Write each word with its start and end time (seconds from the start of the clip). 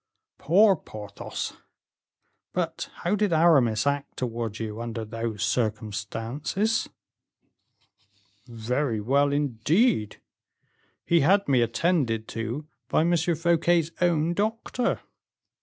"Poor 0.39 0.75
Porthos! 0.75 1.53
But 2.53 2.89
how 3.03 3.13
did 3.13 3.31
Aramis 3.31 3.85
act 3.85 4.17
towards 4.17 4.59
you 4.59 4.81
under 4.81 5.05
those 5.05 5.43
circumstances?" 5.43 6.89
"Very 8.47 8.99
well, 8.99 9.31
indeed. 9.31 10.19
He 11.05 11.19
had 11.19 11.47
me 11.47 11.61
attended 11.61 12.27
to 12.29 12.65
by 12.89 13.01
M. 13.01 13.15
Fouquet's 13.15 13.91
own 14.01 14.33
doctor. 14.33 15.01